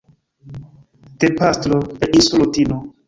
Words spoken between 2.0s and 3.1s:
el insulo Tino.